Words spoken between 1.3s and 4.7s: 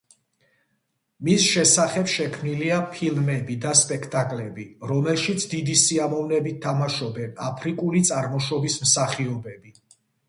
შესახებ შექმნილია ფილმები და სპექტაკლები,